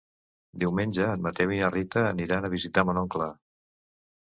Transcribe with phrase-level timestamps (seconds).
[0.63, 3.31] Diumenge en Mateu i na Rita aniran a visitar mon oncle.